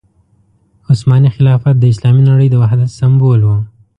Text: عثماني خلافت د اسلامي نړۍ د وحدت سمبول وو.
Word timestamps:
عثماني 0.89 1.29
خلافت 1.37 1.75
د 1.79 1.83
اسلامي 1.93 2.21
نړۍ 2.31 2.47
د 2.51 2.55
وحدت 2.61 2.89
سمبول 2.99 3.39
وو. 3.43 3.57